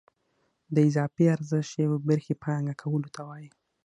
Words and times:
د 0.73 0.75
اضافي 0.89 1.25
ارزښت 1.35 1.71
یوې 1.83 1.99
برخې 2.07 2.33
پانګه 2.43 2.75
کولو 2.81 3.09
ته 3.15 3.21
وایي 3.27 3.49